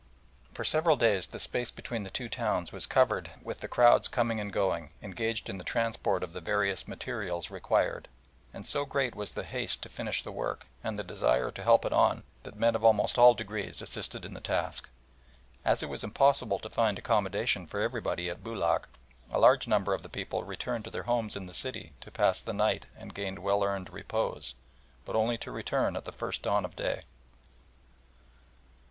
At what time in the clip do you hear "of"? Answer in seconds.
6.23-6.33, 12.73-12.83, 19.93-20.01, 26.65-26.75